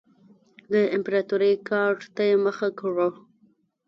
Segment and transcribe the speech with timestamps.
[0.71, 3.07] د امپراتورۍ ګارډ ته یې مخه کړه